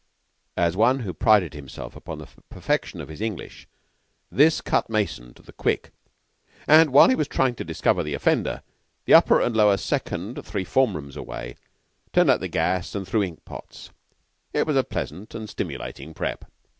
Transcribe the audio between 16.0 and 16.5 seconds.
"prep."